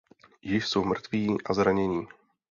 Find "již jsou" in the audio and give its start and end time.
0.41-0.83